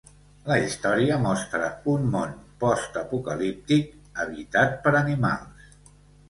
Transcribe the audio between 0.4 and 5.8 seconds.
La història mostra un món postapocalíptic habitat per animals.